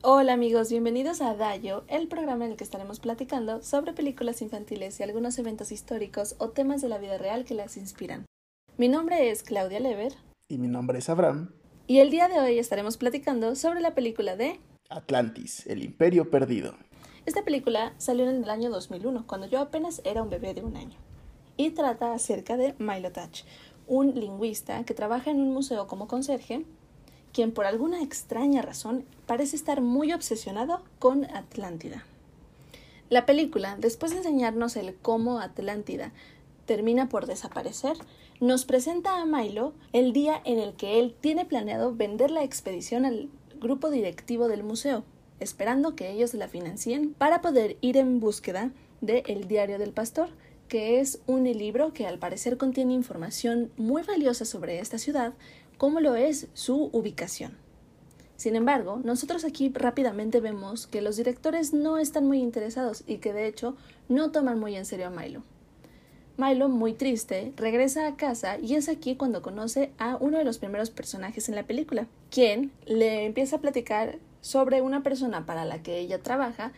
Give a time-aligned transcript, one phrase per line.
[0.00, 5.00] Hola amigos, bienvenidos a Dayo, el programa en el que estaremos platicando sobre películas infantiles
[5.00, 8.24] y algunos eventos históricos o temas de la vida real que las inspiran.
[8.76, 10.12] Mi nombre es Claudia Lever.
[10.48, 11.50] Y mi nombre es Abraham.
[11.88, 16.74] Y el día de hoy estaremos platicando sobre la película de Atlantis, el Imperio Perdido.
[17.26, 20.76] Esta película salió en el año 2001, cuando yo apenas era un bebé de un
[20.76, 20.96] año.
[21.56, 23.42] Y trata acerca de Milo Touch,
[23.88, 26.64] un lingüista que trabaja en un museo como conserje
[27.32, 32.04] quien por alguna extraña razón parece estar muy obsesionado con Atlántida.
[33.10, 36.12] La película, después de enseñarnos el cómo Atlántida
[36.66, 37.96] termina por desaparecer,
[38.40, 43.04] nos presenta a Milo el día en el que él tiene planeado vender la expedición
[43.04, 43.28] al
[43.60, 45.04] grupo directivo del museo,
[45.40, 50.28] esperando que ellos la financien para poder ir en búsqueda de El Diario del Pastor,
[50.68, 55.32] que es un libro que al parecer contiene información muy valiosa sobre esta ciudad,
[55.78, 57.56] como lo es su ubicación.
[58.36, 63.32] Sin embargo, nosotros aquí rápidamente vemos que los directores no están muy interesados y que
[63.32, 63.76] de hecho
[64.08, 65.42] no toman muy en serio a Milo.
[66.36, 70.58] Milo, muy triste, regresa a casa y es aquí cuando conoce a uno de los
[70.58, 75.82] primeros personajes en la película, quien le empieza a platicar sobre una persona para la
[75.82, 76.72] que ella trabaja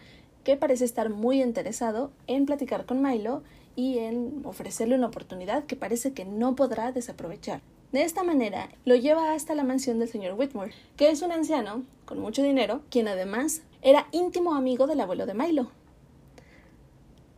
[0.44, 3.42] que parece estar muy interesado en platicar con Milo
[3.76, 7.60] y en ofrecerle una oportunidad que parece que no podrá desaprovechar.
[7.92, 11.82] De esta manera, lo lleva hasta la mansión del señor Whitmore, que es un anciano
[12.04, 15.72] con mucho dinero, quien además era íntimo amigo del abuelo de Milo.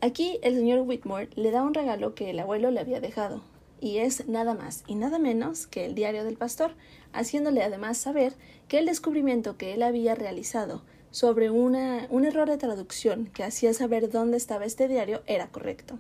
[0.03, 3.41] Aquí el señor Whitmore le da un regalo que el abuelo le había dejado,
[3.80, 6.73] y es nada más y nada menos que el diario del pastor,
[7.14, 8.34] haciéndole además saber
[8.69, 13.73] que el descubrimiento que él había realizado sobre una, un error de traducción que hacía
[13.73, 15.98] saber dónde estaba este diario era correcto.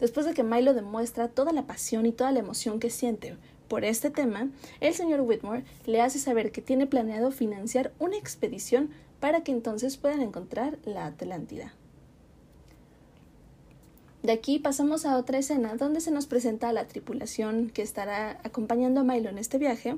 [0.00, 3.36] Después de que Milo demuestra toda la pasión y toda la emoción que siente
[3.72, 8.90] por este tema, el señor Whitmore le hace saber que tiene planeado financiar una expedición
[9.18, 11.72] para que entonces puedan encontrar la Atlántida.
[14.22, 18.42] De aquí pasamos a otra escena donde se nos presenta a la tripulación que estará
[18.44, 19.96] acompañando a Milo en este viaje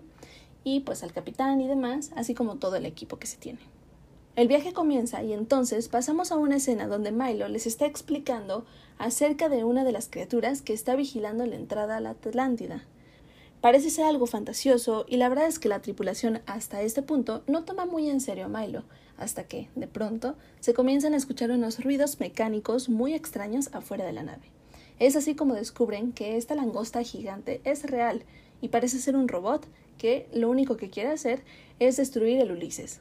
[0.63, 3.59] y pues al capitán y demás, así como todo el equipo que se tiene.
[4.37, 8.67] El viaje comienza y entonces pasamos a una escena donde Milo les está explicando
[8.99, 12.85] acerca de una de las criaturas que está vigilando la entrada a la Atlántida.
[13.65, 17.65] Parece ser algo fantasioso y la verdad es que la tripulación hasta este punto no
[17.65, 18.83] toma muy en serio a Milo,
[19.17, 24.13] hasta que, de pronto, se comienzan a escuchar unos ruidos mecánicos muy extraños afuera de
[24.13, 24.51] la nave.
[24.99, 28.25] Es así como descubren que esta langosta gigante es real
[28.61, 31.43] y parece ser un robot que lo único que quiere hacer
[31.79, 33.01] es destruir el Ulises.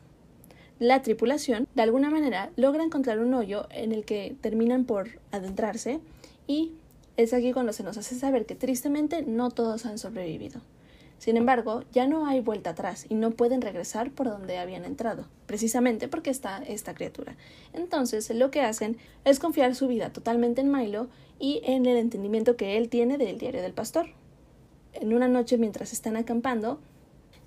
[0.80, 6.00] La tripulación, de alguna manera, logra encontrar un hoyo en el que terminan por adentrarse
[6.48, 6.72] y
[7.16, 10.62] es aquí cuando se nos hace saber que tristemente no todos han sobrevivido.
[11.20, 15.28] Sin embargo, ya no hay vuelta atrás y no pueden regresar por donde habían entrado,
[15.46, 17.38] precisamente porque está esta criatura.
[17.72, 21.08] Entonces, lo que hacen es confiar su vida totalmente en Milo
[21.40, 24.08] y en el entendimiento que él tiene del diario del pastor.
[24.92, 26.80] En una noche mientras están acampando,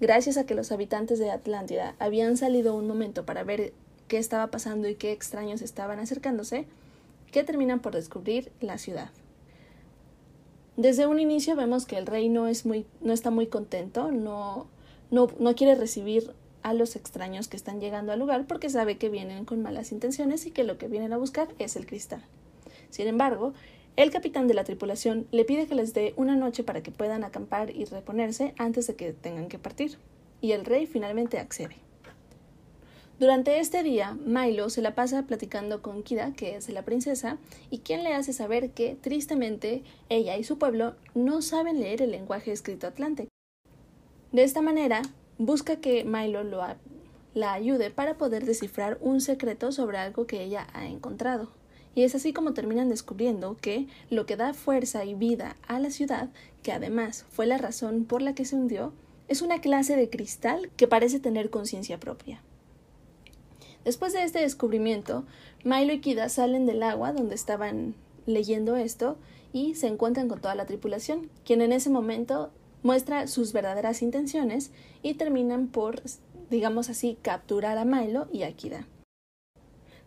[0.01, 3.75] gracias a que los habitantes de Atlántida habían salido un momento para ver
[4.09, 6.67] qué estaba pasando y qué extraños estaban acercándose,
[7.31, 9.11] que terminan por descubrir la ciudad.
[10.77, 14.67] Desde un inicio vemos que el rey no, es muy, no está muy contento, no,
[15.11, 19.09] no, no quiere recibir a los extraños que están llegando al lugar porque sabe que
[19.09, 22.23] vienen con malas intenciones y que lo que vienen a buscar es el cristal.
[22.91, 23.55] Sin embargo,
[23.97, 27.25] el capitán de la tripulación le pide que les dé una noche para que puedan
[27.25, 29.97] acampar y reponerse antes de que tengan que partir,
[30.43, 31.86] y el rey finalmente accede.
[33.19, 37.39] Durante este día, Milo se la pasa platicando con Kida, que es la princesa,
[37.71, 42.11] y quien le hace saber que, tristemente, ella y su pueblo no saben leer el
[42.11, 43.29] lenguaje escrito atlante.
[44.33, 45.01] De esta manera,
[45.39, 46.63] busca que Milo lo
[47.33, 51.49] la ayude para poder descifrar un secreto sobre algo que ella ha encontrado.
[51.95, 55.89] Y es así como terminan descubriendo que lo que da fuerza y vida a la
[55.89, 56.29] ciudad,
[56.63, 58.93] que además fue la razón por la que se hundió,
[59.29, 62.43] es una clase de cristal que parece tener conciencia propia.
[63.87, 65.23] Después de este descubrimiento,
[65.63, 67.95] Milo y Kida salen del agua donde estaban
[68.27, 69.17] leyendo esto
[69.53, 72.51] y se encuentran con toda la tripulación, quien en ese momento
[72.83, 74.73] muestra sus verdaderas intenciones
[75.05, 76.03] y terminan por,
[76.51, 78.89] digamos así, capturar a Milo y a Kida.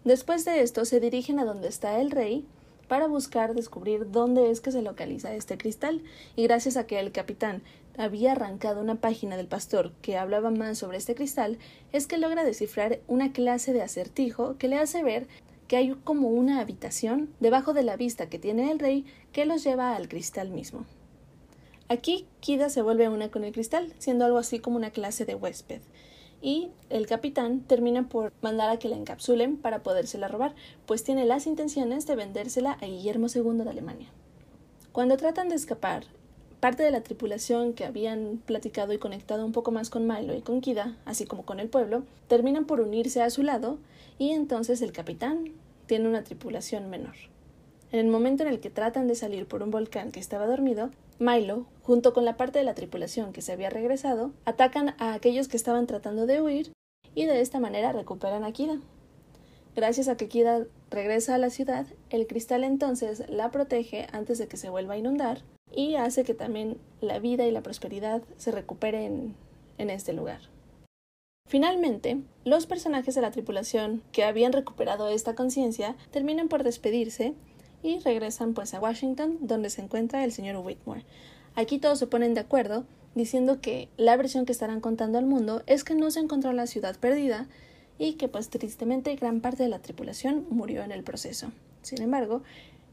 [0.03, 2.45] Después de esto se dirigen a donde está el rey
[2.89, 6.03] para buscar descubrir dónde es que se localiza este cristal
[6.35, 7.61] y gracias a que el capitán
[7.99, 11.57] había arrancado una página del pastor que hablaba más sobre este cristal,
[11.91, 15.27] es que logra descifrar una clase de acertijo que le hace ver
[15.67, 19.65] que hay como una habitación debajo de la vista que tiene el rey que los
[19.65, 20.85] lleva al cristal mismo.
[21.89, 25.35] Aquí Kida se vuelve una con el cristal, siendo algo así como una clase de
[25.35, 25.81] huésped.
[26.41, 30.55] y el capitán termina por mandar a que la encapsulen para podérsela robar,
[30.85, 34.07] pues tiene las intenciones de vendérsela a Guillermo II de Alemania.
[34.93, 36.05] Cuando tratan de escapar,
[36.59, 40.41] parte de la tripulación que habían platicado y conectado un poco más con Milo y
[40.41, 43.77] con Kida, así como con el pueblo, terminan por unirse a su lado
[44.17, 45.53] y entonces el capitán
[45.87, 47.15] tiene una tripulación menor.
[47.91, 50.91] En el momento en el que tratan de salir por un volcán que estaba dormido,
[51.17, 55.47] Milo, junto con la parte de la tripulación que se había regresado, atacan a aquellos
[55.47, 56.71] que estaban tratando de huir
[57.15, 58.79] y de esta manera recuperan a Kida.
[59.75, 64.47] Gracias a que Kida regresa a la ciudad, el cristal entonces la protege antes de
[64.47, 65.41] que se vuelva a inundar
[65.75, 69.35] y hace que también la vida y la prosperidad se recuperen
[69.77, 70.41] en este lugar.
[71.47, 77.33] Finalmente, los personajes de la tripulación que habían recuperado esta conciencia terminan por despedirse
[77.81, 81.05] y regresan pues a Washington donde se encuentra el señor Whitmore.
[81.55, 85.63] Aquí todos se ponen de acuerdo diciendo que la versión que estarán contando al mundo
[85.65, 87.47] es que no se encontró la ciudad perdida
[87.97, 91.51] y que pues tristemente gran parte de la tripulación murió en el proceso.
[91.81, 92.43] Sin embargo,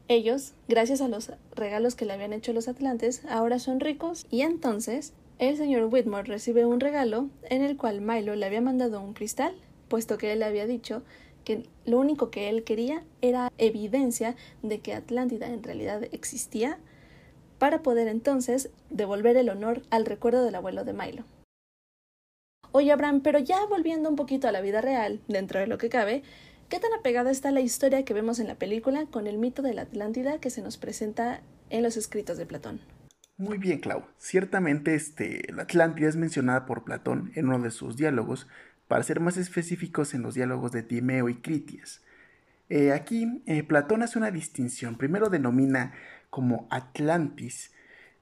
[0.07, 4.41] ellos, gracias a los regalos que le habían hecho los atlantes, ahora son ricos y
[4.41, 9.13] entonces el señor Whitmore recibe un regalo en el cual Milo le había mandado un
[9.13, 9.53] cristal,
[9.87, 11.03] puesto que él le había dicho
[11.43, 16.79] que lo único que él quería era evidencia de que Atlántida en realidad existía
[17.59, 21.23] para poder entonces devolver el honor al recuerdo del abuelo de Milo.
[22.71, 25.89] Oye, Abraham, pero ya volviendo un poquito a la vida real, dentro de lo que
[25.89, 26.23] cabe,
[26.69, 29.73] ¿qué tan apegada está la historia que vemos en la película con el mito de
[29.73, 32.81] la Atlántida que se nos presenta en los escritos de Platón?
[33.37, 34.03] Muy bien, Clau.
[34.17, 38.47] Ciertamente, este, la Atlántida es mencionada por Platón en uno de sus diálogos,
[38.87, 42.01] para ser más específicos en los diálogos de Timeo y Critias.
[42.69, 44.97] Eh, aquí eh, Platón hace una distinción.
[44.97, 45.93] Primero denomina
[46.29, 47.71] como Atlantis,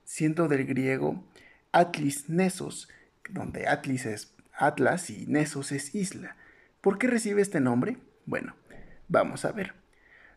[0.04, 1.24] siendo del griego
[1.72, 2.88] Atlis Nesos,
[3.30, 6.36] donde Atlis es Atlas y Nesos es isla.
[6.80, 7.96] ¿Por qué recibe este nombre?
[8.26, 8.56] Bueno,
[9.08, 9.74] vamos a ver.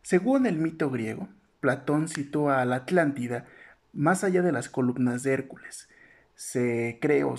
[0.02, 1.28] Según el mito griego,
[1.58, 3.46] Platón sitúa a la Atlántida
[3.92, 5.88] más allá de las columnas de Hércules.
[6.36, 7.34] Se cree, o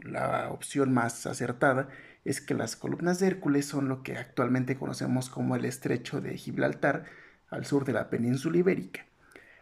[0.00, 1.88] la opción más acertada,
[2.24, 6.36] es que las columnas de Hércules son lo que actualmente conocemos como el estrecho de
[6.36, 7.04] Gibraltar
[7.48, 9.06] al sur de la península ibérica,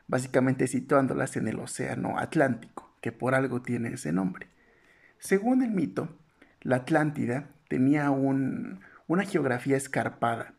[0.09, 4.49] básicamente situándolas en el océano Atlántico, que por algo tiene ese nombre.
[5.19, 6.09] Según el mito,
[6.63, 8.11] la Atlántida tenía
[9.07, 10.55] una geografía escarpada,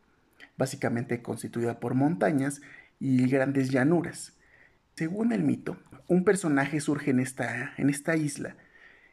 [0.57, 2.62] básicamente constituida por montañas
[3.00, 4.34] y grandes llanuras.
[4.95, 8.56] Según el mito, un personaje surge en esta, en esta isla,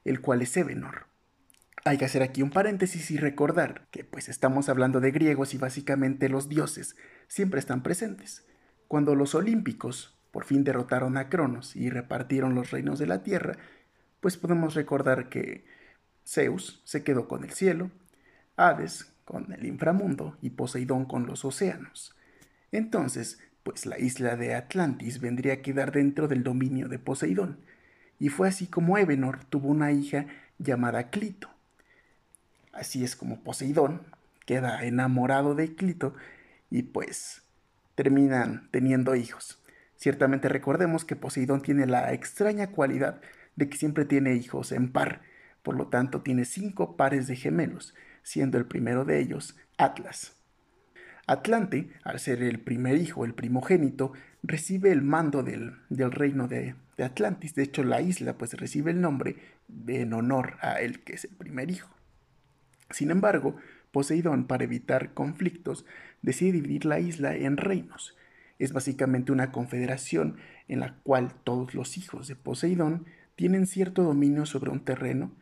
[0.04, 1.10] el cual es Evenor,
[1.84, 5.58] hay que hacer aquí un paréntesis y recordar que pues estamos hablando de griegos y
[5.58, 6.96] básicamente los dioses
[7.26, 8.44] siempre están presentes.
[8.86, 13.56] Cuando los olímpicos por fin derrotaron a Cronos y repartieron los reinos de la tierra,
[14.20, 15.64] pues podemos recordar que
[16.26, 17.90] Zeus se quedó con el cielo,
[18.56, 22.16] Hades con el inframundo y Poseidón con los océanos.
[22.72, 27.60] Entonces, pues la isla de Atlantis vendría a quedar dentro del dominio de Poseidón,
[28.18, 30.26] y fue así como Evenor tuvo una hija
[30.58, 31.48] llamada Clito,
[32.72, 34.02] Así es como Poseidón
[34.46, 36.14] queda enamorado de Clito
[36.70, 37.42] y pues
[37.94, 39.62] terminan teniendo hijos.
[39.96, 43.20] Ciertamente recordemos que Poseidón tiene la extraña cualidad
[43.56, 45.22] de que siempre tiene hijos en par,
[45.62, 50.36] por lo tanto tiene cinco pares de gemelos, siendo el primero de ellos Atlas.
[51.26, 54.12] Atlante, al ser el primer hijo, el primogénito,
[54.42, 57.54] recibe el mando del, reino de, de, Atlantis.
[57.54, 59.36] De hecho, la isla pues recibe el nombre
[59.86, 61.88] en honor a él, que es el primer hijo.
[62.90, 63.56] Sin embargo,
[63.92, 65.84] Poseidón, para evitar conflictos,
[66.22, 68.16] decide dividir la isla en reinos.
[68.58, 70.36] Es básicamente una confederación
[70.68, 75.32] en la cual todos los hijos de Poseidón tienen cierto dominio sobre un terreno.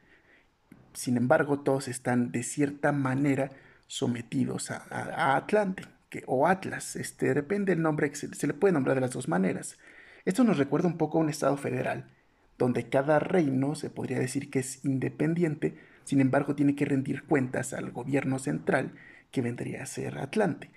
[0.99, 3.53] Sin embargo, todos están de cierta manera
[3.87, 6.97] sometidos a, Atlante que, o Atlas.
[6.97, 9.79] Este, depende del nombre, se, se le puede nombrar de las dos maneras.
[10.25, 12.11] Esto nos recuerda un poco a un estado federal,
[12.59, 17.75] donde cada reino se podría decir que es independiente, sin embargo, tiene que rendir cuentas
[17.75, 18.91] al gobierno central,
[19.31, 20.69] que vendría a ser Atlante.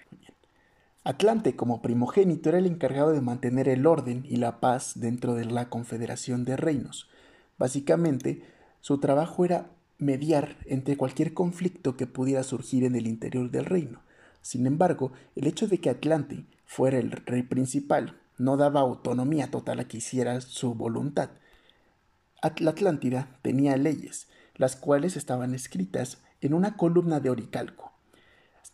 [1.03, 5.45] Atlante, como primogénito, era el encargado de mantener el orden y la paz dentro de
[5.45, 7.09] la Confederación de Reinos.
[7.57, 8.43] Básicamente,
[8.81, 14.01] su trabajo era mediar entre cualquier conflicto que pudiera surgir en el interior del reino.
[14.41, 19.79] Sin embargo, el hecho de que Atlante fuera el rey principal no daba autonomía total
[19.79, 21.29] a que hiciera su voluntad.
[22.57, 27.91] La Atlántida tenía leyes, las cuales estaban escritas en una columna de oricalco.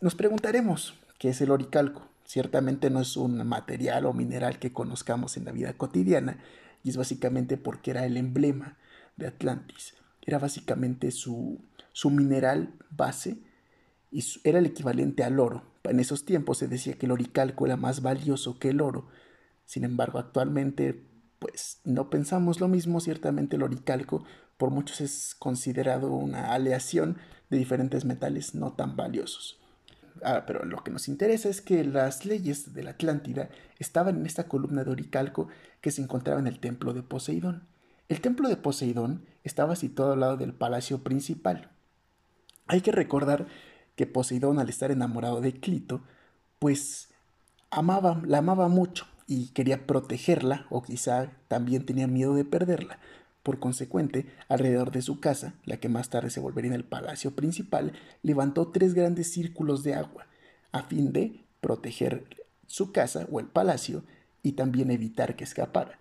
[0.00, 2.08] Nos preguntaremos, ¿qué es el oricalco?
[2.24, 6.38] Ciertamente no es un material o mineral que conozcamos en la vida cotidiana,
[6.82, 8.78] y es básicamente porque era el emblema
[9.16, 9.97] de Atlantis.
[10.28, 11.58] Era básicamente su,
[11.92, 13.38] su mineral base
[14.44, 15.62] era el equivalente al oro.
[15.84, 19.08] En esos tiempos se decía que el oricalco era más valioso que el oro.
[19.64, 21.02] Sin embargo, actualmente
[21.38, 23.00] pues no pensamos lo mismo.
[23.00, 24.22] Ciertamente el oricalco
[24.58, 27.16] por muchos es considerado una aleación
[27.48, 29.58] de diferentes metales no tan valiosos.
[30.22, 34.26] Ah, pero lo que nos interesa es que las leyes de la Atlántida estaban en
[34.26, 35.48] esta columna de oricalco
[35.80, 37.66] que se encontraba en el templo de Poseidón.
[38.08, 41.70] El templo de Poseidón estaba situado al lado del palacio principal.
[42.66, 43.46] Hay que recordar
[43.96, 46.00] que Poseidón, al estar enamorado de Clito,
[46.58, 47.10] pues
[47.70, 52.98] amaba, la amaba mucho y quería protegerla, o quizá también tenía miedo de perderla.
[53.42, 57.36] Por consecuente, alrededor de su casa, la que más tarde se volvería en el palacio
[57.36, 60.26] principal, levantó tres grandes círculos de agua,
[60.72, 62.24] a fin de proteger
[62.66, 64.02] su casa o el palacio
[64.42, 65.98] y también evitar que escapara.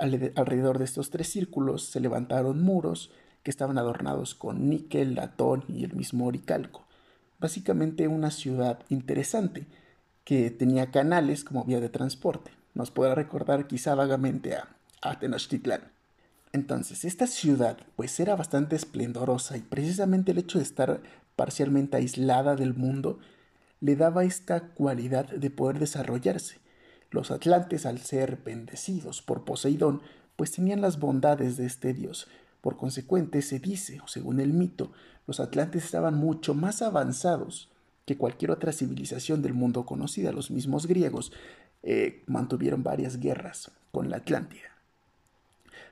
[0.00, 3.10] Alrededor de estos tres círculos se levantaron muros
[3.42, 6.84] que estaban adornados con níquel, latón y el mismo oricalco.
[7.38, 9.66] Básicamente una ciudad interesante
[10.24, 12.50] que tenía canales como vía de transporte.
[12.74, 14.68] Nos puede recordar quizá vagamente a,
[15.02, 15.82] a Tenochtitlán.
[16.52, 21.00] Entonces, esta ciudad pues era bastante esplendorosa y precisamente el hecho de estar
[21.36, 23.18] parcialmente aislada del mundo
[23.80, 26.58] le daba esta cualidad de poder desarrollarse.
[27.10, 30.00] Los atlantes, al ser bendecidos por Poseidón,
[30.36, 32.28] pues tenían las bondades de este dios.
[32.60, 34.92] Por consecuente, se dice, o según el mito,
[35.26, 37.70] los atlantes estaban mucho más avanzados
[38.06, 40.32] que cualquier otra civilización del mundo conocida.
[40.32, 41.32] Los mismos griegos
[41.82, 44.76] eh, mantuvieron varias guerras con la Atlántida.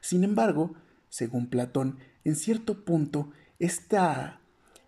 [0.00, 0.74] Sin embargo,
[1.08, 4.40] según Platón, en cierto punto, esta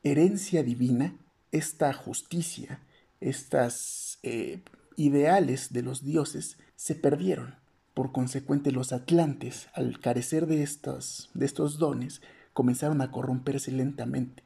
[0.02, 1.14] herencia divina,
[1.52, 2.80] esta justicia,
[3.20, 4.62] estas eh,
[5.00, 7.56] ideales de los dioses se perdieron.
[7.94, 12.20] Por consecuente, los atlantes, al carecer de estos, de estos dones,
[12.52, 14.42] comenzaron a corromperse lentamente.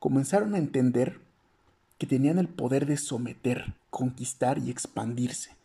[0.00, 1.20] Comenzaron a entender
[1.96, 5.56] que tenían el poder de someter, conquistar y expandirse.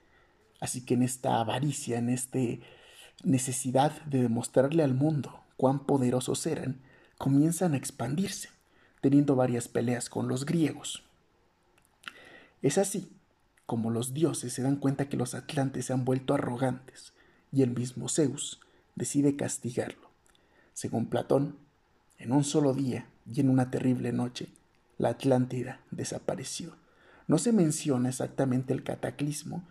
[0.60, 2.40] Así que en esta avaricia, en esta
[3.24, 6.82] necesidad de demostrarle al mundo cuán poderosos eran,
[7.18, 8.50] comienzan a expandirse,
[9.02, 11.04] teniendo varias peleas con los griegos.
[12.62, 13.17] Es así
[13.68, 17.14] como los dioses se dan cuenta que los atlantes se han vuelto arrogantes,
[17.52, 18.62] y el mismo Zeus
[18.96, 20.10] decide castigarlo.
[20.74, 21.58] Según Platón,
[22.18, 24.48] en un solo día y en una terrible noche,
[24.98, 26.76] la Atlántida desapareció.
[27.28, 29.68] No se menciona exactamente el cataclismo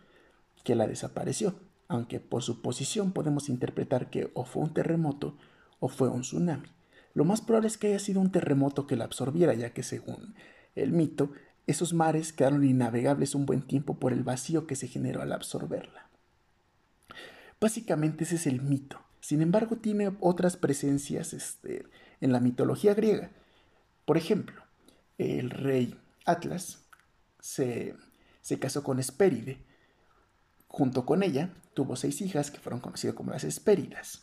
[0.62, 5.38] que la desapareció, aunque por su posición podemos interpretar que o fue un terremoto
[5.81, 6.69] o fue un tsunami.
[7.15, 10.35] Lo más probable es que haya sido un terremoto que la absorbiera, ya que según
[10.75, 11.33] el mito,
[11.66, 16.08] esos mares quedaron innavegables un buen tiempo por el vacío que se generó al absorberla.
[17.61, 19.00] Básicamente ese es el mito.
[19.20, 21.87] Sin embargo, tiene otras presencias este,
[22.20, 23.30] en la mitología griega.
[24.04, 24.62] Por ejemplo,
[25.18, 26.85] el rey Atlas
[27.40, 27.96] se,
[28.40, 29.64] se casó con Hespéride.
[30.68, 34.23] Junto con ella tuvo seis hijas que fueron conocidas como las Hespéridas.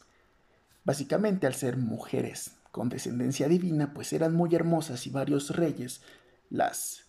[0.86, 6.02] Básicamente, al ser mujeres con descendencia divina, pues eran muy hermosas y varios reyes
[6.50, 7.03] las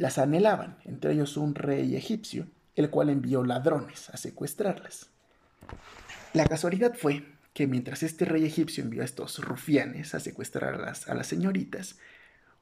[0.00, 5.10] las anhelaban, entre ellos un rey egipcio, el cual envió ladrones a secuestrarlas.
[6.32, 11.14] La casualidad fue que mientras este rey egipcio envió a estos rufianes a secuestrar a
[11.14, 11.98] las, señoritas,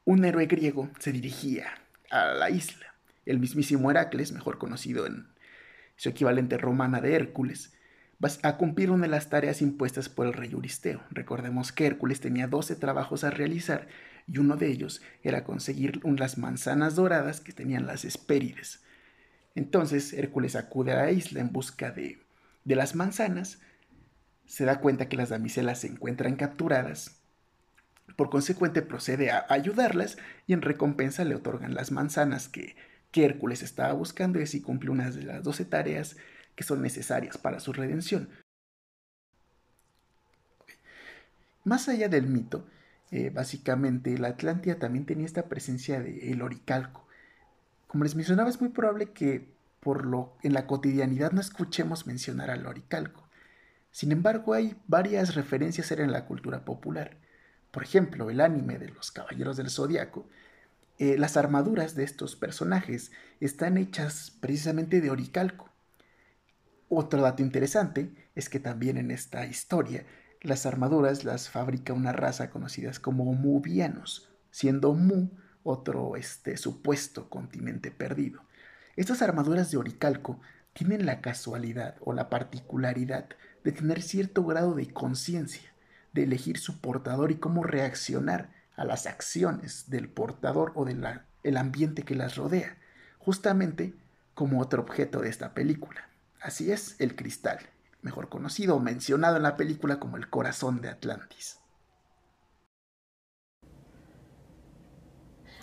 [0.05, 1.67] un héroe griego se dirigía
[2.11, 2.87] a la isla.
[3.25, 5.29] El mismísimo Heracles, mejor conocido en
[5.95, 7.73] su equivalente romana de Hércules,
[8.43, 11.03] a cumplir una de las tareas impuestas por el rey Euristeo.
[11.11, 13.87] Recordemos que Hércules tenía 12 trabajos a realizar
[14.31, 18.81] y uno de ellos era conseguir las manzanas doradas que tenían las Hespérides.
[19.55, 22.19] Entonces Hércules acude a la isla en busca de,
[22.65, 23.61] de las manzanas,
[24.47, 27.19] se da cuenta que las damiselas se encuentran capturadas,
[28.17, 32.75] por consecuente procede a ayudarlas y en recompensa le otorgan las manzanas que,
[33.11, 36.17] que Hércules estaba buscando y así cumple una de las doce tareas
[36.55, 38.29] que son necesarias para su redención.
[41.65, 42.67] Más allá del mito,
[43.11, 47.07] eh, básicamente la Atlántida también tenía esta presencia del el oricalco.
[47.87, 49.49] Como les mencionaba, es muy probable que
[49.81, 53.29] por lo en la cotidianidad no escuchemos mencionar al oricalco.
[53.91, 57.17] Sin embargo, hay varias referencias en la cultura popular.
[57.71, 60.29] Por ejemplo, el anime de los Caballeros del Zodiaco.
[60.99, 65.71] Eh, las armaduras de estos personajes están hechas precisamente de oricalco.
[66.89, 70.05] Otro dato interesante es que también en esta historia
[70.41, 75.31] las armaduras las fabrica una raza conocida como Muvianos, siendo Mu
[75.63, 78.43] otro este, supuesto continente perdido.
[78.97, 80.41] Estas armaduras de oricalco
[80.73, 83.29] tienen la casualidad o la particularidad
[83.65, 85.73] de tener cierto grado de conciencia,
[86.13, 92.05] de elegir su portador y cómo reaccionar a las acciones del portador o del ambiente
[92.05, 92.79] que las rodea,
[93.19, 93.95] justamente
[94.35, 96.09] como otro objeto de esta película.
[96.41, 97.59] Así es, el cristal,
[98.09, 101.59] mejor conocido o mencionado en la película como el corazón de Atlantis.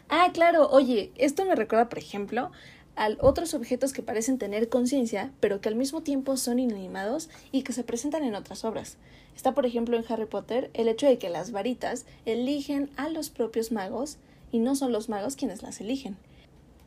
[0.10, 2.52] Ah, claro, oye, esto me recuerda, por ejemplo,
[2.96, 7.64] a otros objetos que parecen tener conciencia, pero que al mismo tiempo son inanimados y
[7.64, 8.98] que se presentan en otras obras.
[9.36, 13.32] Está, por ejemplo, en Harry Potter el hecho de que las varitas eligen a los
[13.32, 14.20] propios magos
[14.52, 16.16] y no son los magos quienes las eligen.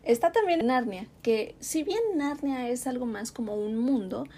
[0.04, 4.28] Está también Narnia, que si bien Narnia es algo más como un mundo,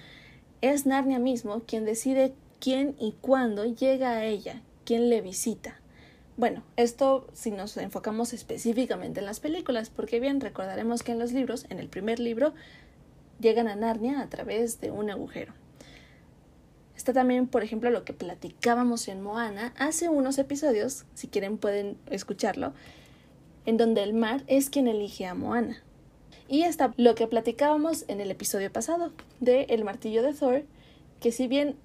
[0.60, 5.80] es Narnia mismo quien decide quién y cuándo llega a ella, quién le visita.
[6.36, 11.32] Bueno, esto si nos enfocamos específicamente en las películas, porque bien recordaremos que en los
[11.32, 12.54] libros, en el primer libro,
[13.40, 15.52] llegan a Narnia a través de un agujero.
[16.96, 21.96] Está también, por ejemplo, lo que platicábamos en Moana hace unos episodios, si quieren pueden
[22.10, 22.74] escucharlo,
[23.64, 25.82] en donde el mar es quien elige a Moana.
[26.50, 30.64] Y está lo que platicábamos en el episodio pasado de El martillo de Thor,
[31.20, 31.76] que si bien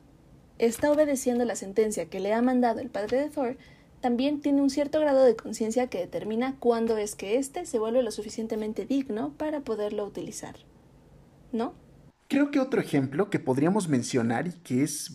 [0.57, 3.57] está obedeciendo la sentencia que le ha mandado el padre de Thor,
[4.01, 8.01] también tiene un cierto grado de conciencia que determina cuándo es que éste se vuelve
[8.01, 10.55] lo suficientemente digno para poderlo utilizar.
[11.51, 11.75] ¿No?
[12.27, 15.11] Creo que otro ejemplo que podríamos mencionar y que es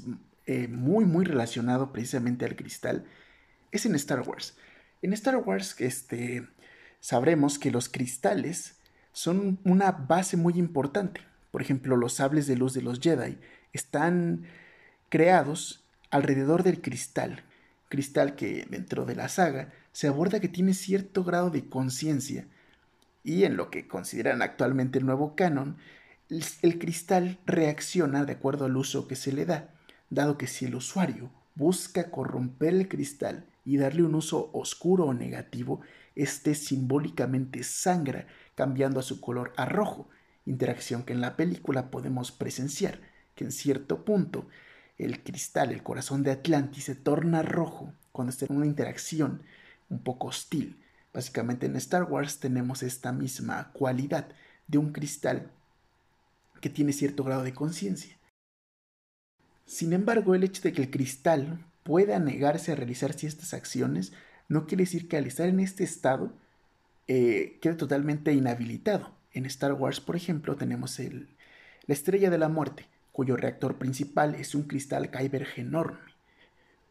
[0.46, 3.04] eh, muy muy relacionado precisamente al cristal
[3.72, 4.56] es en Star Wars.
[5.02, 6.46] En Star Wars este,
[7.00, 8.79] sabremos que los cristales
[9.12, 11.20] son una base muy importante.
[11.50, 13.38] Por ejemplo, los sables de luz de los Jedi
[13.72, 14.44] están
[15.08, 17.42] creados alrededor del cristal,
[17.88, 22.46] cristal que dentro de la saga se aborda que tiene cierto grado de conciencia
[23.22, 25.76] y en lo que consideran actualmente el nuevo canon,
[26.28, 29.74] el cristal reacciona de acuerdo al uso que se le da,
[30.10, 35.14] dado que si el usuario busca corromper el cristal y darle un uso oscuro o
[35.14, 35.80] negativo,
[36.14, 38.26] este simbólicamente sangra,
[38.60, 40.10] cambiando a su color a rojo,
[40.44, 43.00] interacción que en la película podemos presenciar,
[43.34, 44.48] que en cierto punto
[44.98, 49.40] el cristal, el corazón de Atlantis, se torna rojo cuando está en una interacción
[49.88, 50.78] un poco hostil.
[51.14, 54.28] Básicamente en Star Wars tenemos esta misma cualidad
[54.68, 55.50] de un cristal
[56.60, 58.18] que tiene cierto grado de conciencia.
[59.64, 64.12] Sin embargo, el hecho de que el cristal pueda negarse a realizar ciertas acciones
[64.48, 66.34] no quiere decir que al estar en este estado
[67.12, 69.10] eh, quede totalmente inhabilitado.
[69.32, 71.26] En Star Wars, por ejemplo, tenemos el,
[71.88, 75.98] la estrella de la muerte, cuyo reactor principal es un cristal Kyber enorme.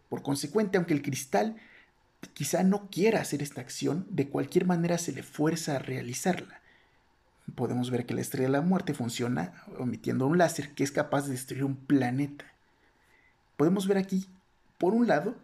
[0.10, 1.56] Por consecuente, aunque el cristal
[2.34, 6.60] quizá no quiera hacer esta acción, de cualquier manera se le fuerza a realizarla.
[7.56, 11.28] Podemos ver que la estrella de la muerte funciona emitiendo un láser que es capaz
[11.28, 12.44] de destruir un planeta.
[13.56, 14.28] Podemos ver aquí,
[14.80, 15.38] por un lado,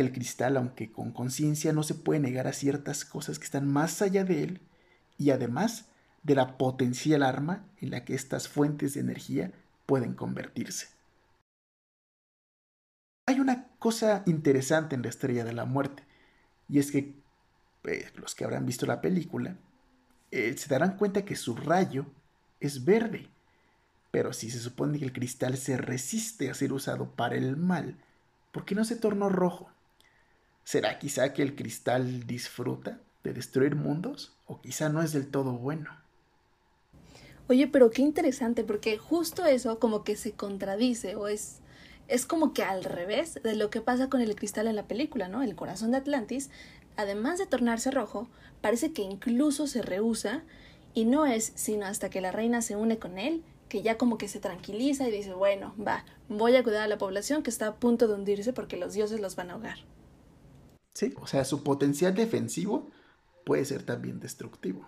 [0.00, 3.70] que el cristal, aunque con conciencia, no se puede negar a ciertas cosas que están
[3.70, 4.60] más allá de él,
[5.18, 5.88] y además
[6.22, 9.52] de la potencial arma en la que estas fuentes de energía
[9.84, 10.88] pueden convertirse.
[13.26, 16.02] Hay una cosa interesante en la estrella de la muerte,
[16.66, 17.14] y es que
[17.82, 19.58] pues, los que habrán visto la película
[20.30, 22.06] eh, se darán cuenta que su rayo
[22.58, 23.28] es verde,
[24.10, 27.98] pero si se supone que el cristal se resiste a ser usado para el mal,
[28.50, 29.70] ¿por qué no se tornó rojo?
[30.64, 34.36] ¿Será quizá que el cristal disfruta de destruir mundos?
[34.46, 35.90] ¿O quizá no es del todo bueno?
[37.48, 41.58] Oye, pero qué interesante, porque justo eso como que se contradice o es,
[42.06, 45.28] es como que al revés de lo que pasa con el cristal en la película,
[45.28, 45.42] ¿no?
[45.42, 46.50] El corazón de Atlantis,
[46.96, 48.28] además de tornarse rojo,
[48.60, 50.42] parece que incluso se rehúsa
[50.94, 54.18] y no es sino hasta que la reina se une con él que ya como
[54.18, 57.68] que se tranquiliza y dice, bueno, va, voy a cuidar a la población que está
[57.68, 59.78] a punto de hundirse porque los dioses los van a ahogar.
[60.94, 62.90] Sí, o sea, su potencial defensivo
[63.44, 64.86] puede ser también destructivo.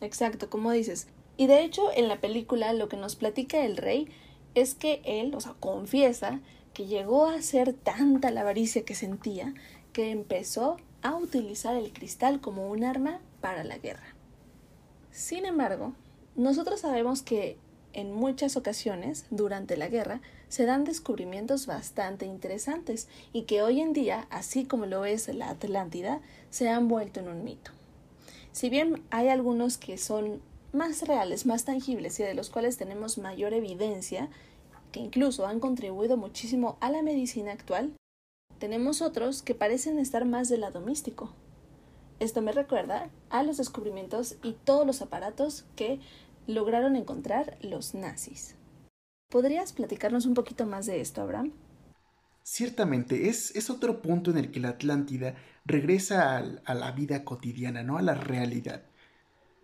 [0.00, 4.08] Exacto, como dices, y de hecho, en la película lo que nos platica el rey
[4.54, 6.40] es que él, o sea, confiesa
[6.72, 9.54] que llegó a ser tanta la avaricia que sentía
[9.92, 14.14] que empezó a utilizar el cristal como un arma para la guerra.
[15.10, 15.94] Sin embargo,
[16.34, 17.58] nosotros sabemos que
[17.94, 23.92] en muchas ocasiones durante la guerra se dan descubrimientos bastante interesantes y que hoy en
[23.92, 27.72] día, así como lo es la Atlántida, se han vuelto en un mito.
[28.52, 30.40] Si bien hay algunos que son
[30.72, 34.28] más reales, más tangibles y de los cuales tenemos mayor evidencia,
[34.92, 37.92] que incluso han contribuido muchísimo a la medicina actual,
[38.58, 41.30] tenemos otros que parecen estar más del lado místico.
[42.18, 46.00] Esto me recuerda a los descubrimientos y todos los aparatos que
[46.46, 48.55] lograron encontrar los nazis.
[49.28, 51.52] ¿Podrías platicarnos un poquito más de esto, Abraham?
[52.44, 55.34] Ciertamente, es, otro punto en el que la Atlántida
[55.64, 57.98] regresa a la vida cotidiana, ¿no?
[57.98, 58.84] A la realidad.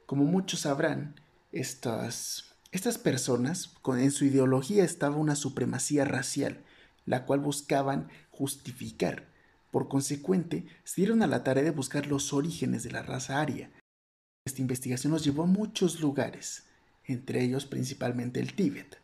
[0.05, 1.15] Como muchos sabrán,
[1.53, 6.65] estas, estas personas, con, en su ideología estaba una supremacía racial,
[7.07, 9.29] la cual buscaban justificar.
[9.71, 13.71] Por consecuente, se dieron a la tarea de buscar los orígenes de la raza aria.
[14.45, 16.65] Esta investigación nos llevó a muchos lugares,
[17.05, 19.02] entre ellos principalmente el Tíbet.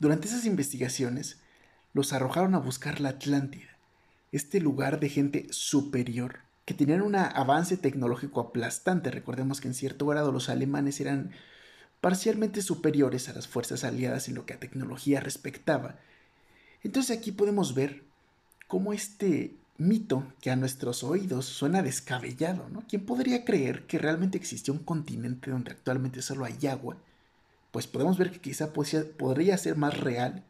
[0.00, 1.36] Durante esas investigaciones,
[1.92, 3.76] los arrojaron a buscar la Atlántida,
[4.32, 9.10] este lugar de gente superior que tenían un avance tecnológico aplastante.
[9.10, 11.32] Recordemos que en cierto grado los alemanes eran
[12.00, 15.96] parcialmente superiores a las fuerzas aliadas en lo que a tecnología respectaba.
[16.82, 18.02] Entonces aquí podemos ver
[18.68, 22.84] cómo este mito que a nuestros oídos suena descabellado, ¿no?
[22.88, 26.96] ¿Quién podría creer que realmente existía un continente donde actualmente solo hay agua?
[27.70, 30.44] Pues podemos ver que quizá podría ser más real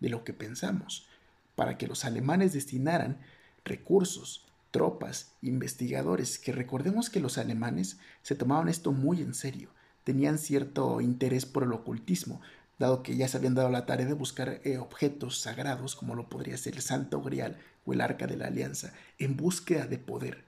[0.00, 1.06] de lo que pensamos,
[1.54, 3.18] para que los alemanes destinaran
[3.64, 9.70] recursos, tropas, investigadores, que recordemos que los alemanes se tomaban esto muy en serio,
[10.04, 12.40] tenían cierto interés por el ocultismo,
[12.78, 16.28] dado que ya se habían dado la tarea de buscar eh, objetos sagrados, como lo
[16.28, 20.44] podría ser el Santo Grial o el Arca de la Alianza, en búsqueda de poder.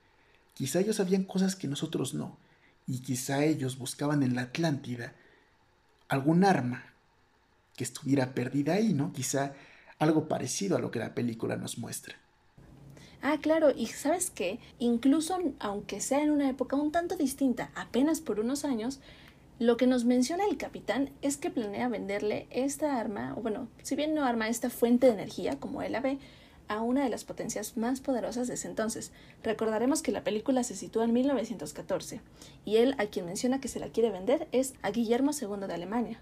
[0.55, 2.37] Quizá ellos sabían cosas que nosotros no,
[2.87, 5.15] y quizá ellos buscaban en la Atlántida
[6.09, 6.85] algún arma
[7.77, 9.13] que estuviera perdida ahí, ¿no?
[9.13, 9.55] Quizá
[9.99, 12.17] algo parecido a lo que la película nos muestra.
[13.21, 18.21] Ah, claro, y sabes qué, incluso aunque sea en una época un tanto distinta, apenas
[18.21, 19.01] por unos años,
[19.59, 23.97] lo que nos menciona el capitán es que planea venderle esta arma, o bueno, si
[23.97, 26.19] bien no arma, esta fuente de energía, como él la ve,
[26.69, 29.13] a una de las potencias más poderosas de ese entonces.
[29.43, 32.21] Recordaremos que la película se sitúa en 1914,
[32.65, 35.75] y él a quien menciona que se la quiere vender es a Guillermo II de
[35.75, 36.21] Alemania.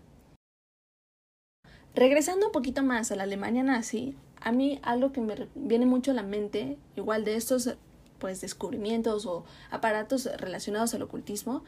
[1.95, 6.11] Regresando un poquito más a la Alemania nazi, a mí algo que me viene mucho
[6.11, 7.77] a la mente, igual de estos
[8.19, 11.65] pues descubrimientos o aparatos relacionados al ocultismo,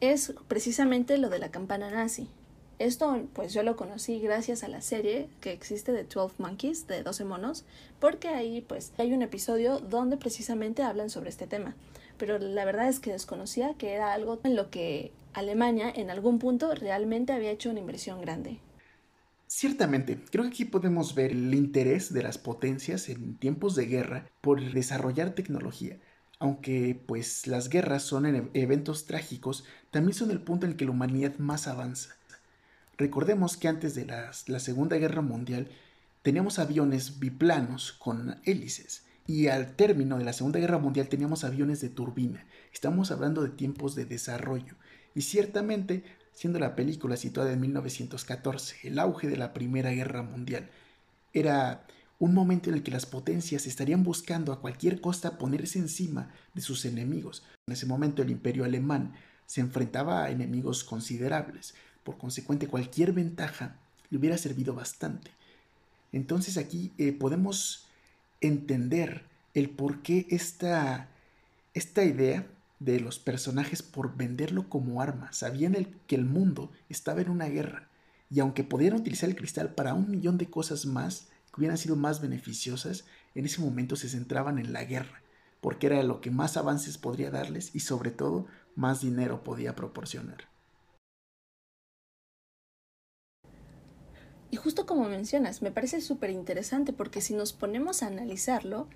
[0.00, 2.28] es precisamente lo de la campana nazi.
[2.78, 7.02] Esto pues yo lo conocí gracias a la serie que existe de 12 Monkeys, de
[7.02, 7.64] 12 monos,
[8.00, 11.76] porque ahí pues hay un episodio donde precisamente hablan sobre este tema.
[12.18, 16.38] Pero la verdad es que desconocía que era algo en lo que Alemania en algún
[16.38, 18.60] punto realmente había hecho una inversión grande.
[19.46, 24.30] Ciertamente, creo que aquí podemos ver el interés de las potencias en tiempos de guerra
[24.40, 26.00] por desarrollar tecnología.
[26.38, 30.90] Aunque pues las guerras son eventos trágicos, también son el punto en el que la
[30.92, 32.16] humanidad más avanza.
[33.02, 35.66] Recordemos que antes de la, Segunda Guerra Mundial
[36.22, 41.80] teníamos aviones biplanos con hélices y al término de la Segunda Guerra Mundial teníamos aviones
[41.80, 42.46] de turbina.
[42.72, 44.76] Estamos hablando de tiempos de desarrollo
[45.16, 50.70] y ciertamente siendo la película situada en 1914, el auge de la Primera Guerra Mundial.
[51.32, 51.84] Era
[52.20, 56.62] un momento en el que las potencias estarían buscando a cualquier costa ponerse encima de
[56.62, 57.42] sus enemigos.
[57.66, 59.14] En ese momento el imperio alemán
[59.46, 63.76] se enfrentaba a enemigos considerables, por consecuente cualquier ventaja
[64.10, 65.30] le hubiera servido bastante.
[66.12, 67.86] Entonces aquí eh, podemos
[68.40, 71.08] entender el por qué esta,
[71.74, 72.46] esta idea
[72.80, 75.32] de los personajes por venderlo como arma.
[75.32, 77.88] Sabían el, que el mundo estaba en una guerra.
[78.30, 81.96] Y aunque pudieran utilizar el cristal para un millón de cosas más, que hubieran sido
[81.96, 85.22] más beneficiosas, en ese momento se centraban en la guerra,
[85.60, 90.51] porque era lo que más avances podría darles y sobre todo más dinero podía proporcionar.
[94.52, 98.86] Y justo como mencionas, me parece súper interesante porque si nos ponemos a analizarlo,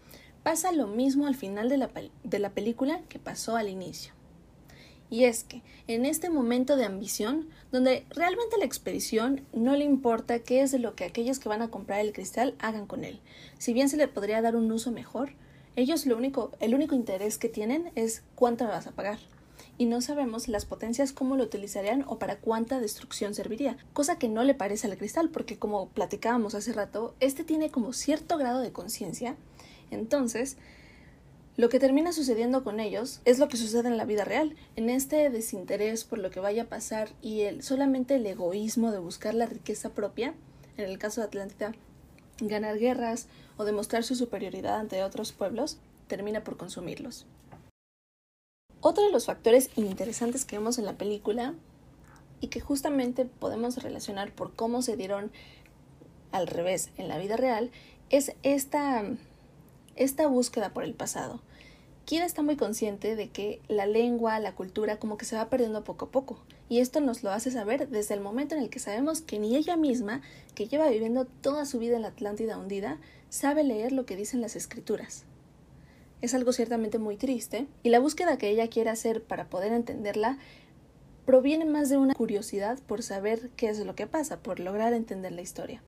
[0.43, 1.91] pasa lo mismo al final de la,
[2.25, 4.13] de la película que pasó al inicio.
[5.09, 10.41] Y es que, en este momento de ambición, donde realmente la expedición no le importa
[10.41, 13.19] qué es de lo que aquellos que van a comprar el cristal hagan con él.
[13.57, 15.31] Si bien se le podría dar un uso mejor,
[15.75, 19.21] ellos lo único, el único interés que tienen es cuánto me vas a pagar.
[19.79, 24.29] Y no sabemos las potencias cómo lo utilizarían o para cuánta destrucción serviría, cosa que
[24.29, 28.61] no le parece al cristal, porque como platicábamos hace rato, este tiene como cierto grado
[28.61, 29.37] de conciencia
[29.91, 30.57] entonces,
[31.57, 34.91] lo que termina sucediendo con ellos es lo que sucede en la vida real, en
[34.91, 39.35] este desinterés por lo que vaya a pasar y el solamente el egoísmo de buscar
[39.35, 40.35] la riqueza propia,
[40.77, 41.73] en el caso de Atlántida,
[42.41, 47.27] ganar guerras o demostrar su superioridad ante otros pueblos, termina por consumirlos.
[48.81, 51.55] Otro de los factores interesantes que vemos en la película
[52.41, 55.33] y que justamente podemos relacionar por cómo se dieron
[56.33, 57.71] al revés en la vida real
[58.11, 59.05] es esta
[59.97, 61.41] esta búsqueda por el pasado.
[62.05, 65.83] Kira está muy consciente de que la lengua, la cultura, como que se va perdiendo
[65.83, 66.39] poco a poco.
[66.69, 69.57] Y esto nos lo hace saber desde el momento en el que sabemos que ni
[69.57, 70.21] ella misma,
[70.55, 74.41] que lleva viviendo toda su vida en la Atlántida hundida, sabe leer lo que dicen
[74.41, 75.25] las escrituras.
[76.21, 80.39] Es algo ciertamente muy triste, y la búsqueda que ella quiere hacer para poder entenderla
[81.27, 85.33] proviene más de una curiosidad por saber qué es lo que pasa, por lograr entender
[85.33, 85.83] la historia.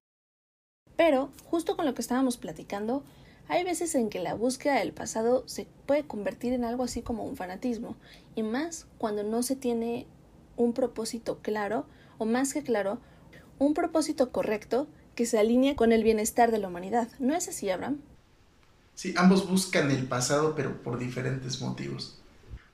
[0.96, 3.04] Pero, justo con lo que estábamos platicando,
[3.46, 7.24] hay veces en que la búsqueda del pasado se puede convertir en algo así como
[7.24, 7.96] un fanatismo,
[8.34, 10.06] y más cuando no se tiene
[10.56, 11.86] un propósito claro,
[12.18, 13.00] o más que claro,
[13.58, 17.08] un propósito correcto que se alinee con el bienestar de la humanidad.
[17.18, 18.02] ¿No es así, Abraham?
[18.98, 22.18] Sí, ambos buscan el pasado, pero por diferentes motivos.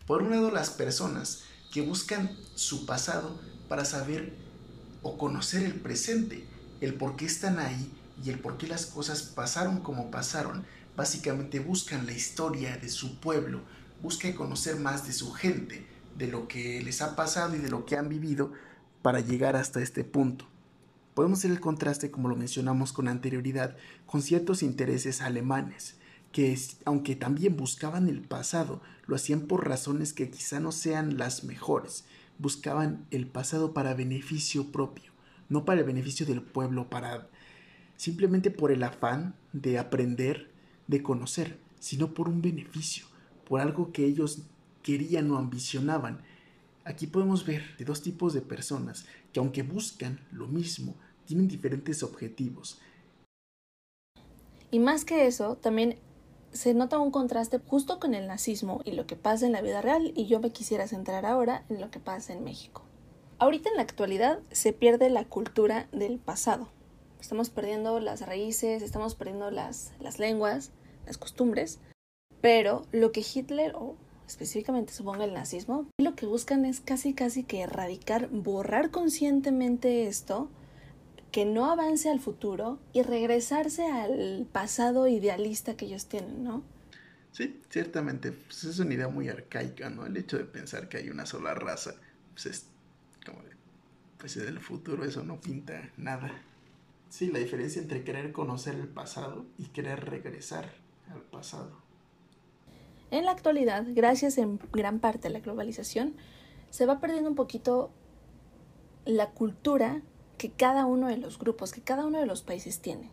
[0.06, 4.32] Por un lado, las personas que buscan su pasado para saber
[5.02, 6.46] o conocer el presente,
[6.80, 7.92] el por qué están ahí
[8.24, 10.64] y el por qué las cosas pasaron como pasaron,
[10.96, 13.60] básicamente buscan la historia de su pueblo,
[14.02, 17.84] buscan conocer más de su gente, de lo que les ha pasado y de lo
[17.84, 18.50] que han vivido
[19.02, 20.46] para llegar hasta este punto.
[21.12, 25.96] Podemos hacer el contraste, como lo mencionamos con anterioridad, con ciertos intereses alemanes,
[26.34, 31.44] que aunque también buscaban el pasado, lo hacían por razones que quizá no sean las
[31.44, 32.06] mejores,
[32.40, 35.12] buscaban el pasado para beneficio propio,
[35.48, 37.28] no para el beneficio del pueblo, para
[37.96, 40.50] simplemente por el afán de aprender,
[40.88, 43.06] de conocer, sino por un beneficio,
[43.48, 44.42] por algo que ellos
[44.82, 46.20] querían o ambicionaban.
[46.84, 52.02] Aquí podemos ver de dos tipos de personas que aunque buscan lo mismo, tienen diferentes
[52.02, 52.80] objetivos.
[54.72, 56.00] Y más que eso, también
[56.54, 59.82] se nota un contraste justo con el nazismo y lo que pasa en la vida
[59.82, 62.82] real, y yo me quisiera centrar ahora en lo que pasa en México.
[63.38, 66.68] Ahorita en la actualidad se pierde la cultura del pasado,
[67.20, 70.70] estamos perdiendo las raíces, estamos perdiendo las, las lenguas,
[71.06, 71.80] las costumbres,
[72.40, 73.96] pero lo que Hitler, o
[74.28, 80.48] específicamente supongo el nazismo, lo que buscan es casi casi que erradicar, borrar conscientemente esto,
[81.34, 86.62] que no avance al futuro y regresarse al pasado idealista que ellos tienen, ¿no?
[87.32, 90.06] Sí, ciertamente, pues es una idea muy arcaica, ¿no?
[90.06, 91.96] El hecho de pensar que hay una sola raza,
[92.34, 92.66] pues es
[93.26, 93.50] como de,
[94.16, 96.30] pues el futuro eso no pinta nada.
[97.08, 100.70] Sí, la diferencia entre querer conocer el pasado y querer regresar
[101.10, 101.76] al pasado.
[103.10, 106.14] En la actualidad, gracias en gran parte a la globalización,
[106.70, 107.90] se va perdiendo un poquito
[109.04, 110.00] la cultura
[110.44, 113.08] que cada uno de los grupos, que cada uno de los países tiene.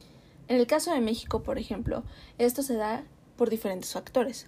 [0.50, 2.04] En el caso de México, por ejemplo,
[2.38, 3.06] esto se da
[3.38, 4.48] por diferentes factores.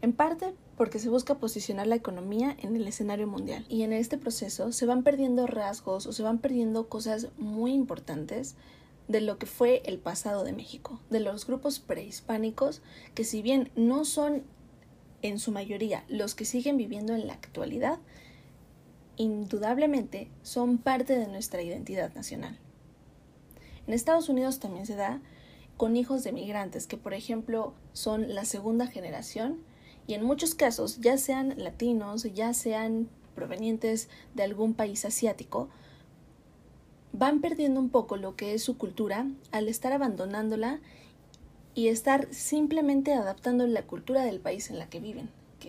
[0.00, 4.16] En parte porque se busca posicionar la economía en el escenario mundial y en este
[4.16, 8.54] proceso se van perdiendo rasgos o se van perdiendo cosas muy importantes
[9.06, 12.80] de lo que fue el pasado de México, de los grupos prehispánicos
[13.14, 14.42] que si bien no son
[15.20, 17.98] en su mayoría los que siguen viviendo en la actualidad,
[19.20, 22.58] indudablemente son parte de nuestra identidad nacional.
[23.86, 25.20] En Estados Unidos también se da
[25.76, 29.58] con hijos de migrantes que, por ejemplo, son la segunda generación
[30.06, 35.68] y en muchos casos, ya sean latinos, ya sean provenientes de algún país asiático,
[37.12, 40.80] van perdiendo un poco lo que es su cultura al estar abandonándola
[41.74, 45.28] y estar simplemente adaptando la cultura del país en la que viven,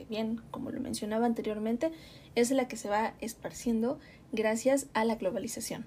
[0.10, 1.92] bien, como lo mencionaba anteriormente,
[2.36, 4.00] es la que se va esparciendo
[4.32, 5.86] gracias a la globalización.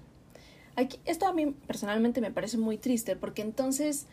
[0.75, 4.07] Aquí, esto a mí personalmente me parece muy triste porque entonces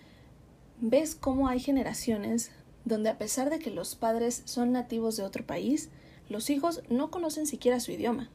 [0.80, 2.52] ves cómo hay generaciones
[2.84, 5.90] donde a pesar de que los padres son nativos de otro país,
[6.28, 8.30] los hijos no conocen siquiera su idioma.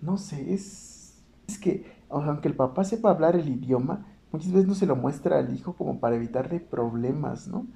[0.00, 4.74] No sé, es, es que aunque el papá sepa hablar el idioma, muchas veces no
[4.74, 7.66] se lo muestra al hijo como para evitarle problemas, ¿no?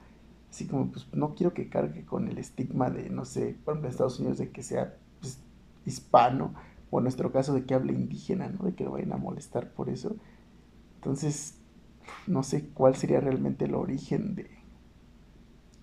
[0.51, 3.89] Así como, pues no quiero que cargue con el estigma de, no sé, por ejemplo,
[3.89, 5.39] Estados Unidos de que sea pues,
[5.87, 6.55] hispano,
[6.91, 8.65] o en nuestro caso de que hable indígena, ¿no?
[8.65, 10.17] De que lo vayan a molestar por eso.
[10.97, 11.55] Entonces,
[12.27, 14.51] no sé cuál sería realmente el origen de,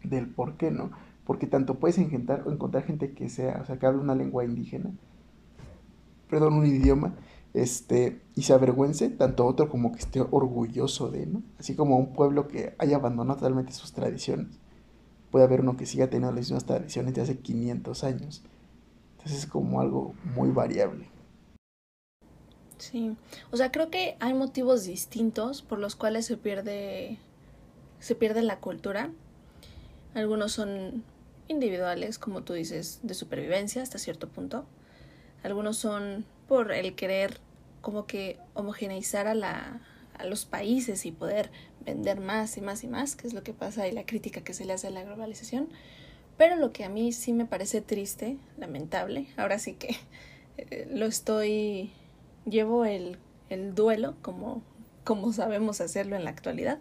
[0.03, 0.91] del por qué, ¿no?
[1.25, 4.91] Porque tanto puedes encontrar, encontrar gente que sea, o sea, que hable una lengua indígena,
[6.29, 7.15] perdón, un idioma,
[7.61, 11.41] este, y se avergüence, tanto otro como que esté orgulloso de, ¿no?
[11.59, 14.59] Así como un pueblo que haya abandonado totalmente sus tradiciones.
[15.31, 18.43] Puede haber uno que siga teniendo las mismas tradiciones de hace 500 años.
[19.13, 21.09] Entonces es como algo muy variable.
[22.77, 23.17] Sí,
[23.51, 27.17] o sea, creo que hay motivos distintos por los cuales se pierde
[27.99, 29.09] se pierde la cultura.
[30.13, 31.03] Algunos son
[31.47, 34.65] individuales, como tú dices, de supervivencia hasta cierto punto.
[35.43, 37.39] Algunos son por el querer
[37.81, 39.81] como que homogeneizar a, la,
[40.17, 41.51] a los países y poder
[41.85, 44.53] vender más y más y más, que es lo que pasa y la crítica que
[44.53, 45.69] se le hace a la globalización.
[46.37, 49.95] Pero lo que a mí sí me parece triste, lamentable, ahora sí que
[50.57, 51.91] eh, lo estoy,
[52.45, 53.17] llevo el,
[53.49, 54.61] el duelo como,
[55.03, 56.79] como sabemos hacerlo en la actualidad,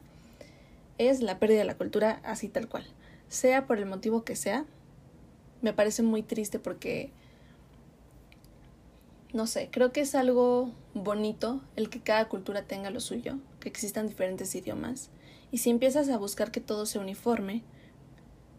[0.98, 2.84] es la pérdida de la cultura así tal cual.
[3.28, 4.64] Sea por el motivo que sea,
[5.62, 7.10] me parece muy triste porque,
[9.36, 13.68] no sé, creo que es algo bonito el que cada cultura tenga lo suyo, que
[13.68, 15.10] existan diferentes idiomas.
[15.52, 17.62] Y si empiezas a buscar que todo sea uniforme,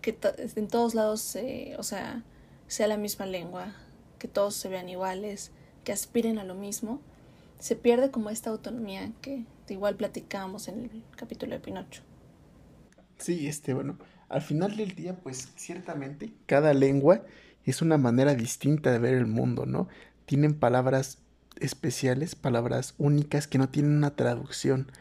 [0.01, 0.17] que
[0.55, 1.37] en todos lados,
[1.77, 2.23] o sea,
[2.67, 3.75] sea la misma lengua,
[4.19, 5.51] que todos se vean iguales,
[5.83, 7.01] que aspiren a lo mismo,
[7.59, 12.03] se pierde como esta autonomía que igual platicábamos en el capítulo de Pinocho.
[13.17, 13.97] Sí, este, bueno,
[14.29, 17.23] al final del día, pues ciertamente cada lengua
[17.65, 19.87] es una manera distinta de ver el mundo, ¿no?
[20.27, 21.17] Tienen palabras
[21.59, 24.91] especiales, palabras únicas que no tienen una traducción.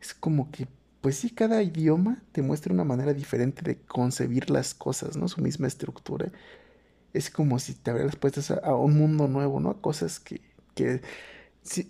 [0.00, 0.68] Es como que
[1.00, 5.28] pues sí, cada idioma te muestra una manera diferente de concebir las cosas, ¿no?
[5.28, 6.30] Su misma estructura.
[7.14, 9.80] Es como si te abrieras puestas a, un mundo nuevo, ¿no?
[9.80, 10.42] cosas que,
[10.74, 11.00] que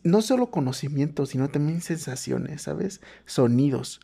[0.04, 3.00] no solo conocimiento, sino también sensaciones, ¿sabes?
[3.26, 4.00] Sonidos.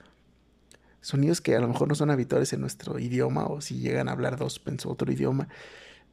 [1.00, 4.12] Sonidos que a lo mejor no son habituales en nuestro idioma, o si llegan a
[4.12, 5.48] hablar dos en otro idioma,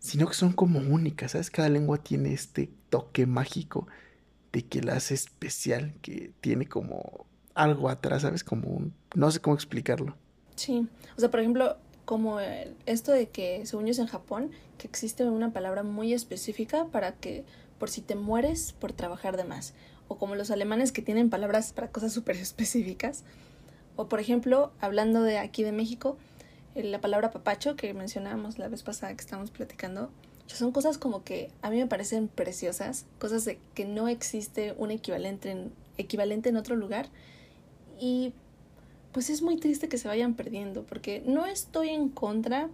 [0.03, 1.49] sino que son como únicas, ¿sabes?
[1.49, 3.87] Cada lengua tiene este toque mágico
[4.51, 8.43] de que la hace especial, que tiene como algo atrás, ¿sabes?
[8.43, 8.93] Como un...
[9.15, 10.17] No sé cómo explicarlo.
[10.57, 12.41] Sí, o sea, por ejemplo, como
[12.85, 17.13] esto de que, según yo es en Japón, que existe una palabra muy específica para
[17.13, 17.45] que,
[17.79, 19.73] por si te mueres por trabajar de más.
[20.09, 23.23] O como los alemanes que tienen palabras para cosas súper específicas.
[23.95, 26.17] O por ejemplo, hablando de aquí de México,
[26.75, 30.09] la palabra papacho que mencionábamos la vez pasada que estábamos platicando,
[30.47, 34.91] son cosas como que a mí me parecen preciosas, cosas de que no existe un
[34.91, 37.07] equivalente en, equivalente en otro lugar
[37.99, 38.33] y
[39.11, 42.69] pues es muy triste que se vayan perdiendo porque no estoy en contra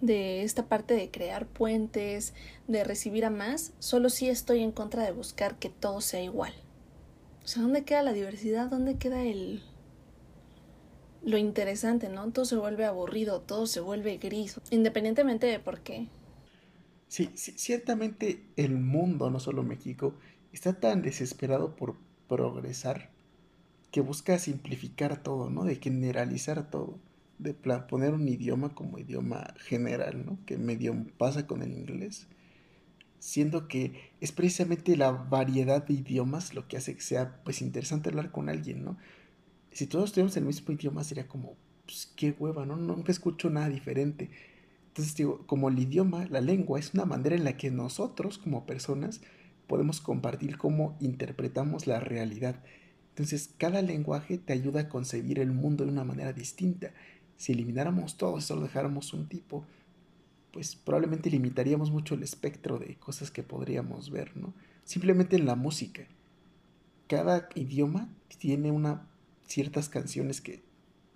[0.00, 2.34] de esta parte de crear puentes,
[2.66, 6.52] de recibir a más, solo sí estoy en contra de buscar que todo sea igual.
[7.44, 8.68] O sea, ¿dónde queda la diversidad?
[8.68, 9.62] ¿Dónde queda el
[11.24, 12.30] lo interesante, ¿no?
[12.32, 16.08] Todo se vuelve aburrido, todo se vuelve gris, independientemente de por qué.
[17.08, 20.14] Sí, sí, ciertamente el mundo, no solo México,
[20.52, 21.96] está tan desesperado por
[22.28, 23.10] progresar
[23.90, 25.64] que busca simplificar todo, ¿no?
[25.64, 26.98] De generalizar todo,
[27.38, 30.38] de poner un idioma como idioma general, ¿no?
[30.46, 32.26] Que medio pasa con el inglés,
[33.18, 38.08] siendo que es precisamente la variedad de idiomas lo que hace que sea, pues, interesante
[38.08, 38.96] hablar con alguien, ¿no?
[39.72, 41.56] Si todos tenemos el mismo idioma sería como,
[41.86, 42.76] pues, qué hueva, ¿no?
[42.76, 44.30] Nunca escucho nada diferente.
[44.88, 48.66] Entonces digo, como el idioma, la lengua, es una manera en la que nosotros como
[48.66, 49.22] personas
[49.66, 52.62] podemos compartir cómo interpretamos la realidad
[53.12, 56.92] entonces, cada lenguaje te ayuda a concebir el mundo de una manera distinta.
[57.36, 59.66] Si elimináramos todo y solo dejáramos un tipo,
[60.50, 64.54] pues probablemente limitaríamos mucho el espectro de cosas que podríamos ver, ¿no?
[64.84, 66.06] Simplemente en la música.
[67.06, 68.08] Cada idioma
[68.38, 69.06] tiene una,
[69.52, 70.62] ciertas canciones que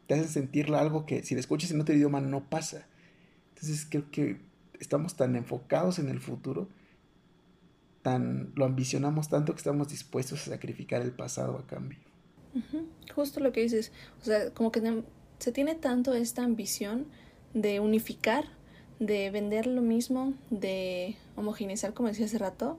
[0.07, 2.87] te hacen sentir algo que si la escuchas en otro idioma no pasa.
[3.55, 4.40] Entonces creo que
[4.79, 6.68] estamos tan enfocados en el futuro
[8.55, 11.99] lo ambicionamos tanto que estamos dispuestos a sacrificar el pasado a cambio.
[13.14, 15.03] Justo lo que dices, o sea, como que
[15.38, 17.07] se tiene tanto esta ambición
[17.53, 18.44] de unificar,
[18.99, 22.79] de vender lo mismo, de homogeneizar, como decía hace rato,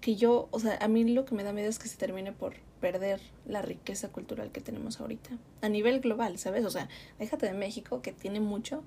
[0.00, 2.32] que yo, o sea, a mí lo que me da miedo es que se termine
[2.32, 5.30] por perder la riqueza cultural que tenemos ahorita,
[5.62, 6.66] a nivel global, ¿sabes?
[6.66, 8.84] O sea, déjate de México, que tiene mucho,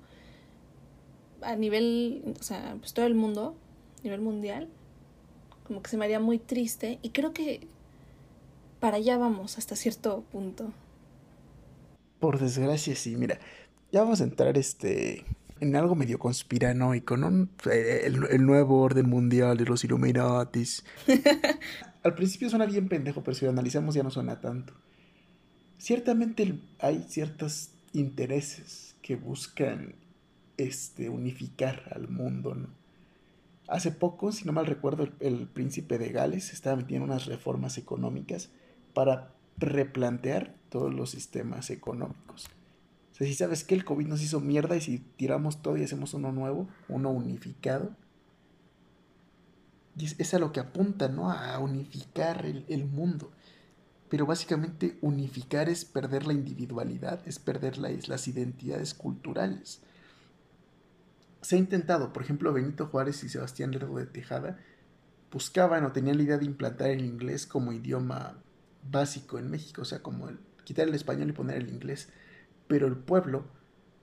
[1.42, 3.56] a nivel, o sea, pues todo el mundo,
[3.98, 4.68] a nivel mundial,
[5.66, 7.66] como que se me haría muy triste y creo que
[8.78, 10.72] para allá vamos hasta cierto punto.
[12.20, 13.40] Por desgracia, sí, mira,
[13.90, 15.24] ya vamos a entrar este
[15.60, 17.48] en algo medio conspiranoico, ¿no?
[17.70, 20.84] Eh, el, nuevo orden mundial de los Illuminatis.
[22.02, 24.72] Al principio suena bien pendejo, pero si lo analizamos ya no suena tanto.
[25.78, 29.94] Ciertamente hay ciertos intereses que buscan
[30.56, 32.68] este unificar al mundo, ¿no?
[33.68, 38.50] Hace poco, si no mal recuerdo, el, príncipe de Gales estaba metiendo unas reformas económicas
[38.94, 42.48] para replantear todos los sistemas económicos.
[43.18, 46.30] Si sabes que el COVID nos hizo mierda y si tiramos todo y hacemos uno
[46.32, 47.90] nuevo, uno unificado,
[49.98, 51.30] es, a lo que apunta, ¿no?
[51.32, 53.32] A unificar el, el mundo.
[54.08, 59.80] Pero básicamente unificar es perder la individualidad, es perder las identidades culturales
[61.40, 64.58] se ha intentado, por ejemplo, Benito Juárez y Sebastián Lerdo de Tejada
[65.30, 68.38] buscaban o tenían la idea de implantar el inglés como idioma
[68.90, 70.28] básico en México, o sea, como
[70.64, 72.08] quitar el español y poner el inglés.
[72.68, 73.44] Pero el pueblo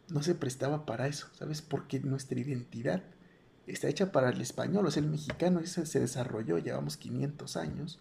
[0.09, 1.61] no se prestaba para eso, ¿sabes?
[1.61, 3.03] Porque nuestra identidad
[3.67, 7.99] está hecha para el español, o sea, el mexicano ese se desarrolló, llevamos 500 años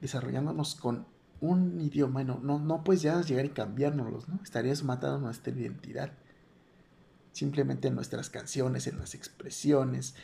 [0.00, 1.06] desarrollándonos con
[1.40, 4.40] un idioma, no, no, no puedes llegar y cambiárnoslos, ¿no?
[4.44, 6.12] Estarías matando nuestra identidad.
[7.32, 10.14] Simplemente en nuestras canciones, en las expresiones.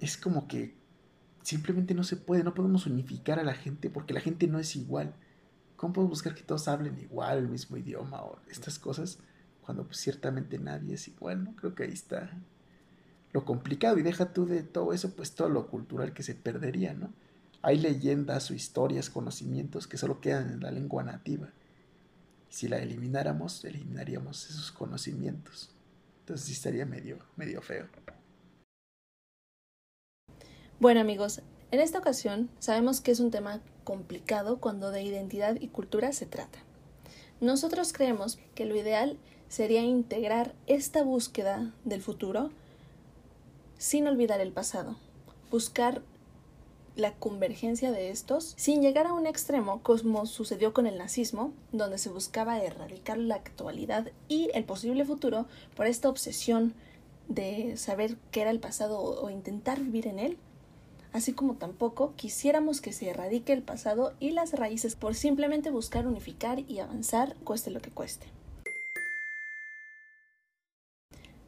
[0.00, 0.76] Es como que
[1.42, 4.76] simplemente no se puede, no podemos unificar a la gente porque la gente no es
[4.76, 5.14] igual.
[5.76, 9.18] ¿Cómo podemos buscar que todos hablen igual, el mismo idioma o estas cosas?
[9.62, 11.56] Cuando pues, ciertamente nadie es igual, ¿no?
[11.56, 12.30] Creo que ahí está
[13.32, 16.94] lo complicado y deja tú de todo eso, pues todo lo cultural que se perdería,
[16.94, 17.12] ¿no?
[17.60, 21.50] Hay leyendas o historias, conocimientos que solo quedan en la lengua nativa.
[22.48, 25.70] Si la elimináramos, eliminaríamos esos conocimientos.
[26.20, 27.86] Entonces sí estaría medio, medio feo.
[30.80, 35.68] Bueno amigos, en esta ocasión sabemos que es un tema complicado cuando de identidad y
[35.68, 36.58] cultura se trata.
[37.40, 39.16] Nosotros creemos que lo ideal
[39.48, 42.50] sería integrar esta búsqueda del futuro
[43.78, 44.96] sin olvidar el pasado,
[45.52, 46.02] buscar
[46.96, 51.98] la convergencia de estos sin llegar a un extremo como sucedió con el nazismo, donde
[51.98, 56.74] se buscaba erradicar la actualidad y el posible futuro por esta obsesión
[57.28, 60.38] de saber qué era el pasado o intentar vivir en él,
[61.16, 66.06] así como tampoco quisiéramos que se erradique el pasado y las raíces por simplemente buscar
[66.06, 68.26] unificar y avanzar cueste lo que cueste.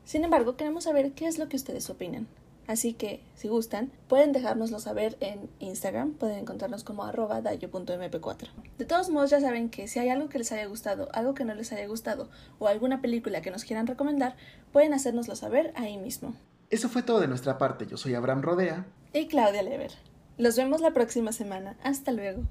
[0.05, 2.27] Sin embargo, queremos saber qué es lo que ustedes opinan.
[2.66, 8.49] Así que, si gustan, pueden dejárnoslo saber en Instagram, pueden encontrarnos como arroba dayo.mp4.
[8.79, 11.45] De todos modos, ya saben que si hay algo que les haya gustado, algo que
[11.45, 14.37] no les haya gustado o alguna película que nos quieran recomendar,
[14.73, 16.35] pueden hacérnoslo saber ahí mismo.
[16.71, 17.87] Eso fue todo de nuestra parte.
[17.87, 18.87] Yo soy Abraham Rodea.
[19.12, 19.92] Y Claudia Lever.
[20.36, 21.76] Los vemos la próxima semana.
[21.82, 22.42] Hasta luego.